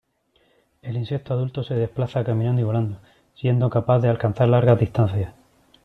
El 0.81 0.97
insecto 0.97 1.35
adulto 1.35 1.61
se 1.63 1.75
desplaza 1.75 2.23
caminando 2.23 2.59
y 2.59 2.63
volando, 2.63 2.97
siendo 3.35 3.69
capaz 3.69 3.99
de 3.99 4.09
alcanzar 4.09 4.47
largas 4.49 4.79
distancias. 4.79 5.35